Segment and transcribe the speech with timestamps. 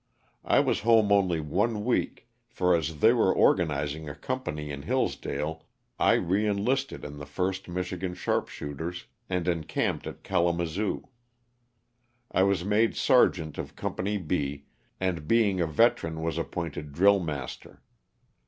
[0.43, 4.81] I was home only one week, for, as they were organiz ing a company in
[4.81, 5.67] Hillsdale,
[5.99, 11.07] I re enlisted in the 1st Michigan sharpshooters and encamped at Kalamazoo.
[12.31, 14.63] I was made Sergeant of Company B,
[14.99, 17.83] and being a veteran was appointed drill master.